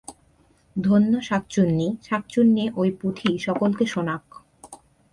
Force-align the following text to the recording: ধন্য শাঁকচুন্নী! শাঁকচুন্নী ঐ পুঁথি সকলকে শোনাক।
ধন্য 0.75 1.11
শাঁকচুন্নী! 1.21 1.87
শাঁকচুন্নী 2.03 2.65
ঐ 2.75 2.83
পুঁথি 2.99 3.29
সকলকে 3.37 3.85
শোনাক। 3.85 4.23